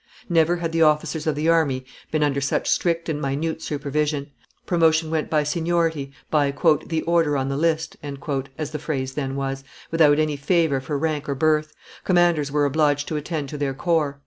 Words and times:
Never 0.29 0.55
had 0.55 0.71
the 0.71 0.81
officers 0.81 1.27
of 1.27 1.35
the 1.35 1.47
army 1.47 1.85
been 2.09 2.23
under 2.23 2.41
such 2.41 2.67
strict 2.71 3.07
and 3.07 3.21
minute 3.21 3.61
supervision; 3.61 4.31
promotion 4.65 5.11
went, 5.11 5.29
by 5.29 5.43
seniority, 5.43 6.11
by 6.31 6.49
"the 6.87 7.03
order 7.03 7.37
on 7.37 7.49
the 7.49 7.55
list," 7.55 7.97
as 8.01 8.71
the 8.71 8.79
phrase 8.79 9.13
then 9.13 9.35
was, 9.35 9.63
without 9.91 10.17
any 10.17 10.37
favor 10.37 10.81
for 10.81 10.97
rank 10.97 11.29
or 11.29 11.35
birth; 11.35 11.75
commanders 12.03 12.51
were 12.51 12.65
obliged 12.65 13.07
to 13.09 13.15
attend 13.15 13.49
to 13.49 13.59
their 13.59 13.75
corps. 13.75 14.19